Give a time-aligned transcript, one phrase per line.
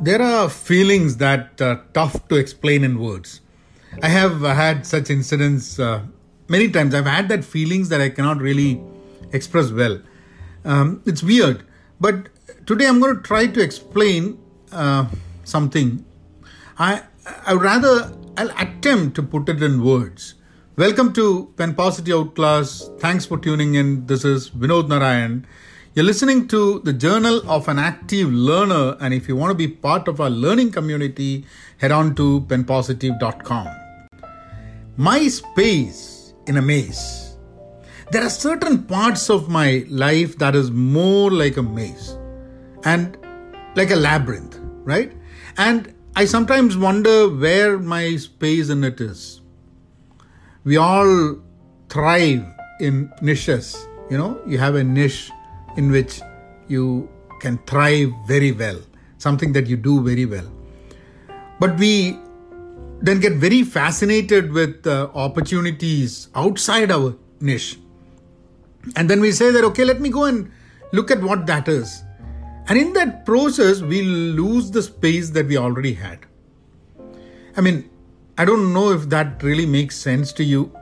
[0.00, 3.40] there are feelings that are tough to explain in words.
[4.02, 6.02] I have had such incidents uh,
[6.48, 6.94] many times.
[6.94, 8.80] I've had that feelings that I cannot really
[9.32, 10.00] express well.
[10.64, 11.64] Um, it's weird,
[12.00, 12.28] but
[12.66, 14.38] today I'm going to try to explain
[14.72, 15.06] uh,
[15.44, 16.04] something.
[16.78, 17.02] I
[17.46, 20.34] I would rather I'll attempt to put it in words.
[20.76, 22.98] Welcome to Pen Positive podcast.
[23.00, 24.06] Thanks for tuning in.
[24.06, 25.46] This is Vinod Narayan.
[25.92, 29.66] You're listening to the Journal of an Active Learner, and if you want to be
[29.66, 31.44] part of our learning community,
[31.78, 33.66] head on to penpositive.com.
[34.96, 37.36] My space in a maze.
[38.12, 42.16] There are certain parts of my life that is more like a maze
[42.84, 43.18] and
[43.74, 45.12] like a labyrinth, right?
[45.56, 49.40] And I sometimes wonder where my space in it is.
[50.62, 51.40] We all
[51.88, 52.46] thrive
[52.78, 53.88] in niches.
[54.08, 55.32] You know, you have a niche
[55.76, 56.20] in which
[56.68, 57.08] you
[57.40, 58.80] can thrive very well,
[59.18, 60.50] something that you do very well.
[61.58, 62.18] But we
[63.02, 67.78] then get very fascinated with uh, opportunities outside our niche.
[68.96, 70.50] And then we say that, okay, let me go and
[70.92, 72.02] look at what that is.
[72.68, 76.20] And in that process, we lose the space that we already had.
[77.56, 77.90] I mean,
[78.38, 80.74] I don't know if that really makes sense to you.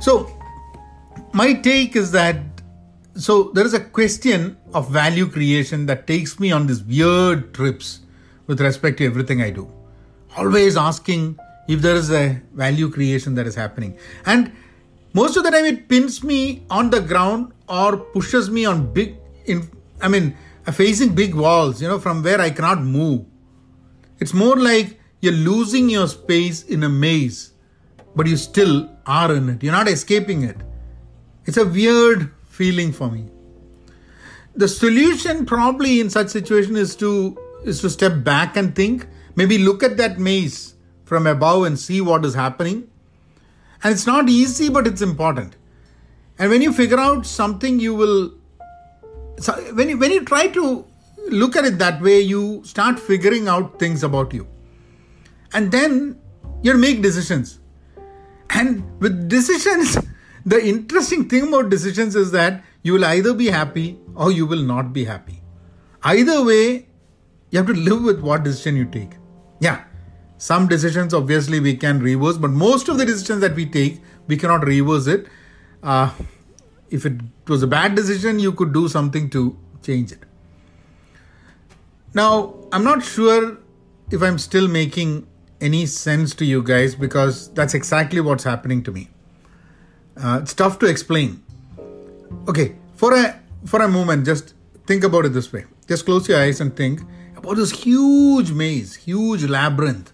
[0.00, 0.30] So,
[1.32, 2.36] my take is that
[3.14, 8.00] so there is a question of value creation that takes me on these weird trips
[8.46, 9.70] with respect to everything I do.
[10.36, 13.96] Always asking if there is a value creation that is happening.
[14.26, 14.52] And
[15.12, 19.16] most of the time it pins me on the ground or pushes me on big
[19.46, 23.24] in I mean uh, facing big walls, you know, from where I cannot move.
[24.18, 27.52] It's more like you're losing your space in a maze,
[28.16, 29.62] but you still are in it.
[29.62, 30.56] You're not escaping it.
[31.44, 33.24] It's a weird feeling for me.
[34.54, 39.58] The solution probably in such situation is to is to step back and think, maybe
[39.58, 40.74] look at that maze
[41.04, 42.88] from above and see what is happening.
[43.82, 45.56] And it's not easy, but it's important.
[46.38, 48.32] And when you figure out something, you will
[49.38, 50.84] so when you when you try to
[51.28, 54.46] look at it that way, you start figuring out things about you.
[55.52, 56.18] And then
[56.62, 57.58] you make decisions.
[58.50, 59.98] And with decisions,
[60.46, 64.62] the interesting thing about decisions is that you will either be happy or you will
[64.62, 65.40] not be happy.
[66.02, 66.86] Either way,
[67.50, 69.12] you have to live with what decision you take.
[69.60, 69.84] Yeah,
[70.36, 74.36] some decisions obviously we can reverse, but most of the decisions that we take, we
[74.36, 75.26] cannot reverse it.
[75.82, 76.12] Uh,
[76.90, 80.20] if it was a bad decision, you could do something to change it.
[82.12, 83.58] Now, I'm not sure
[84.10, 85.26] if I'm still making
[85.60, 89.08] any sense to you guys because that's exactly what's happening to me.
[90.16, 91.42] Uh, it's tough to explain.
[92.48, 94.54] Okay, for a for a moment, just
[94.86, 95.64] think about it this way.
[95.88, 97.00] Just close your eyes and think
[97.36, 100.12] about this huge maze, huge labyrinth.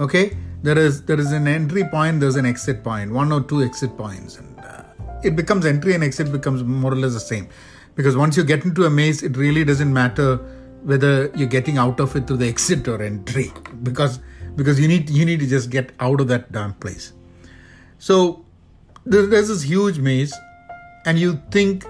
[0.00, 3.62] Okay, there is there is an entry point, there's an exit point, one or two
[3.62, 4.82] exit points, and uh,
[5.22, 7.48] it becomes entry and exit becomes more or less the same.
[7.94, 10.36] Because once you get into a maze, it really doesn't matter
[10.82, 14.20] whether you're getting out of it through the exit or entry, because
[14.56, 17.12] because you need you need to just get out of that damn place.
[17.98, 18.41] So
[19.04, 20.34] there's this huge maze
[21.04, 21.84] and you think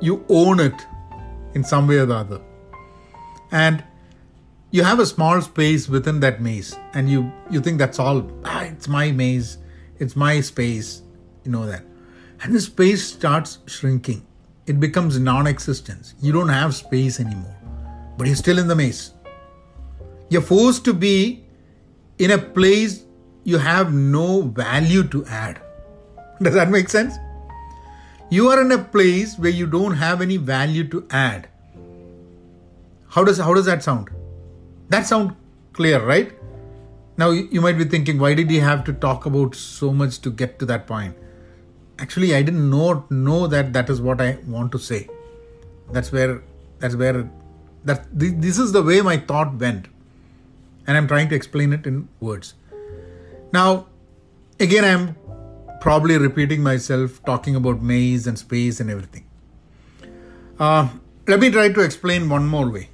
[0.00, 0.74] you own it
[1.54, 2.40] in some way or the other.
[3.52, 3.84] And
[4.70, 8.62] you have a small space within that maze and you you think that's all ah,
[8.64, 9.58] it's my maze
[10.00, 11.02] it's my space
[11.44, 11.84] you know that.
[12.42, 14.26] And the space starts shrinking.
[14.66, 16.14] It becomes non-existence.
[16.20, 17.56] You don't have space anymore
[18.18, 19.12] but you're still in the maze.
[20.30, 21.44] You're forced to be
[22.18, 23.04] in a place
[23.44, 25.60] you have no value to add
[26.42, 27.16] does that make sense?
[28.30, 31.48] You are in a place where you don't have any value to add.
[33.08, 34.08] How does how does that sound?
[34.88, 35.36] That sound
[35.72, 36.32] clear, right?
[37.16, 40.30] Now you might be thinking, why did he have to talk about so much to
[40.30, 41.16] get to that point?
[41.98, 45.08] Actually, I didn't know know that that is what I want to say.
[45.92, 46.42] That's where
[46.80, 47.30] that's where
[47.84, 49.86] that this is the way my thought went,
[50.86, 52.54] and I'm trying to explain it in words.
[53.52, 53.86] Now,
[54.58, 55.16] again, I'm
[55.84, 59.24] probably repeating myself, talking about maze and space and everything.
[60.58, 60.88] Uh,
[61.28, 62.88] let me try to explain one more way.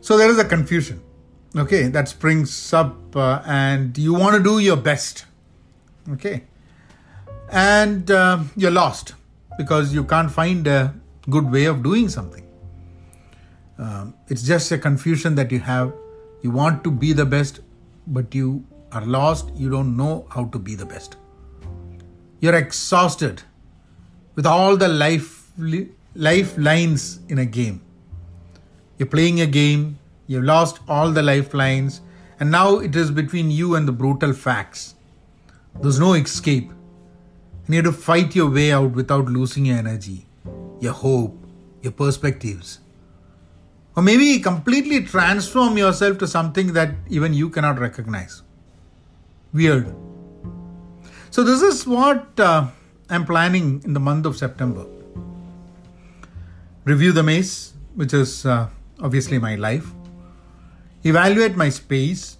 [0.00, 1.02] So there is a confusion,
[1.54, 5.26] okay, that springs up, uh, and you want to do your best,
[6.14, 6.44] okay,
[7.52, 9.14] and uh, you're lost
[9.58, 10.94] because you can't find a
[11.28, 12.46] good way of doing something.
[13.78, 15.92] Um, it's just a confusion that you have.
[16.40, 17.60] You want to be the best,
[18.06, 19.50] but you are lost.
[19.54, 21.19] You don't know how to be the best.
[22.40, 23.42] You're exhausted
[24.34, 25.52] with all the life
[26.14, 27.82] lifelines in a game.
[28.98, 29.98] You're playing a game,
[30.30, 32.02] You've lost all the lifelines,
[32.38, 34.94] and now it is between you and the brutal facts.
[35.80, 36.70] There's no escape.
[36.70, 40.28] And you have to fight your way out without losing your energy,
[40.78, 41.36] your hope,
[41.82, 42.78] your perspectives.
[43.96, 48.42] Or maybe completely transform yourself to something that even you cannot recognize.
[49.52, 49.92] Weird.
[51.30, 52.66] So, this is what uh,
[53.08, 54.84] I'm planning in the month of September.
[56.84, 58.68] Review the maze, which is uh,
[59.00, 59.86] obviously my life.
[61.04, 62.36] Evaluate my space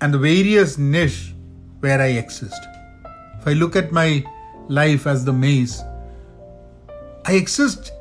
[0.00, 1.32] and the various niche
[1.80, 2.60] where I exist.
[3.40, 4.24] If I look at my
[4.68, 5.82] life as the maze,
[7.24, 7.92] I exist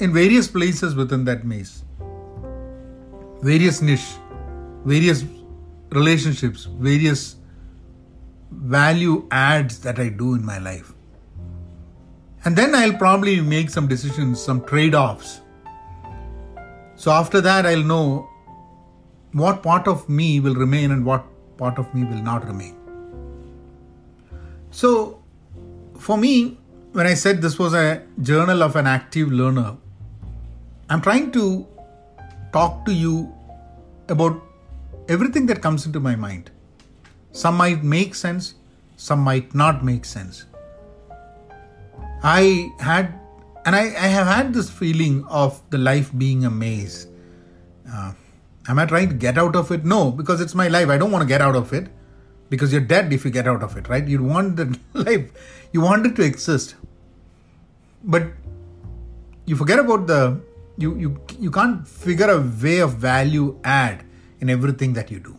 [0.00, 1.82] in various places within that maze
[3.42, 4.16] various niche,
[4.84, 5.24] various
[5.90, 7.36] relationships, various
[8.50, 10.92] value adds that I do in my life.
[12.44, 15.40] And then I'll probably make some decisions, some trade offs.
[16.96, 18.28] So after that, I'll know
[19.32, 21.24] what part of me will remain and what
[21.56, 22.74] part of me will not remain.
[24.70, 25.22] So
[25.98, 26.58] for me,
[26.92, 29.76] when I said this was a journal of an active learner,
[30.88, 31.66] I'm trying to
[32.52, 33.32] talk to you
[34.08, 34.42] about
[35.08, 36.50] everything that comes into my mind.
[37.32, 38.54] Some might make sense,
[38.96, 40.46] some might not make sense.
[42.22, 43.14] I had,
[43.64, 47.06] and I, I have had this feeling of the life being a maze.
[47.90, 48.12] Uh,
[48.68, 49.84] am I trying to get out of it?
[49.84, 50.88] No, because it's my life.
[50.88, 51.88] I don't want to get out of it
[52.50, 54.06] because you're dead if you get out of it, right?
[54.06, 55.30] You want the life,
[55.72, 56.74] you want it to exist.
[58.02, 58.24] But
[59.48, 60.40] you forget about the
[60.76, 64.04] you you you can't figure a way of value add
[64.40, 65.36] in everything that you do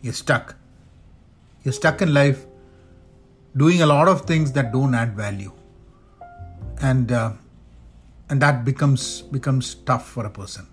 [0.00, 0.56] you're stuck
[1.64, 2.46] you're stuck in life
[3.56, 5.52] doing a lot of things that don't add value.
[6.80, 7.32] And uh,
[8.28, 10.66] and that becomes becomes tough for a person.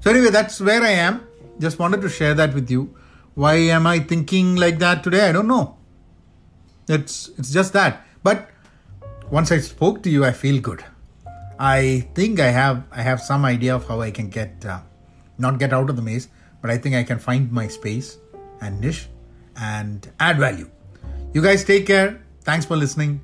[0.00, 1.26] So anyway that's where i am.
[1.58, 2.94] Just wanted to share that with you.
[3.34, 5.28] Why am i thinking like that today?
[5.28, 5.76] I don't know.
[6.88, 8.06] It's it's just that.
[8.22, 8.50] But
[9.30, 10.84] once i spoke to you i feel good.
[11.58, 14.80] I think I have I have some idea of how I can get uh,
[15.38, 16.28] not get out of the maze,
[16.60, 18.18] but I think I can find my space
[18.60, 19.08] and niche
[19.58, 20.70] and add value.
[21.32, 22.22] You guys take care.
[22.42, 23.20] Thanks for listening.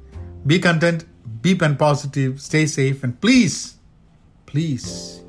[0.47, 1.05] Be content,
[1.41, 3.77] be pen positive, stay safe, and please,
[4.47, 5.23] please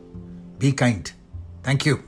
[0.57, 1.11] be kind.
[1.61, 2.03] Thank you.